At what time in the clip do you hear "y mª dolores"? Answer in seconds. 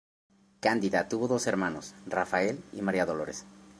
2.73-3.45